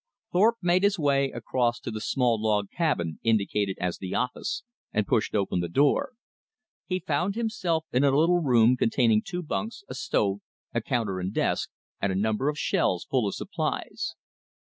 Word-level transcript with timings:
Thorpe 0.33 0.57
made 0.63 0.81
his 0.81 0.97
way 0.97 1.29
across 1.29 1.79
to 1.81 1.91
the 1.91 2.01
small 2.01 2.41
log 2.41 2.71
cabin 2.71 3.19
indicated 3.21 3.77
as 3.79 3.99
the 3.99 4.15
office, 4.15 4.63
and 4.91 5.05
pushed 5.05 5.35
open 5.35 5.59
the 5.59 5.69
door. 5.69 6.13
He 6.87 6.97
found 6.99 7.35
himself 7.35 7.85
in 7.91 8.03
a 8.03 8.09
little 8.09 8.39
room 8.41 8.75
containing 8.77 9.21
two 9.21 9.43
bunks, 9.43 9.83
a 9.87 9.93
stove, 9.93 10.39
a 10.73 10.81
counter 10.81 11.19
and 11.19 11.31
desk, 11.31 11.69
and 12.01 12.11
a 12.11 12.15
number 12.15 12.49
of 12.49 12.57
shelves 12.57 13.05
full 13.05 13.27
of 13.27 13.35
supplies. 13.35 14.15